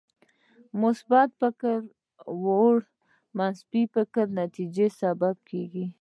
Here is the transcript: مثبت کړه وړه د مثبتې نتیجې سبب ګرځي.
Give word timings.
مثبت 0.81 1.29
کړه 1.59 1.75
وړه 2.43 2.81
د 2.87 2.89
مثبتې 3.39 4.21
نتیجې 4.41 4.87
سبب 4.99 5.35
ګرځي. 5.49 5.85